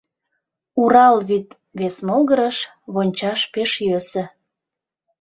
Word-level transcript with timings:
Урал 0.81 1.15
вӱд 1.27 1.47
вес 1.79 1.95
могырыш 2.07 2.57
вончаш 2.93 3.39
пеш 3.53 3.71
йӧсӧ. 3.87 4.23